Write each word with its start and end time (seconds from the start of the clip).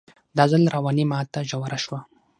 دا 0.37 0.43
ځل 0.51 0.61
رواني 0.75 1.05
ماته 1.11 1.39
ژوره 1.49 1.77
شوه 1.83 1.99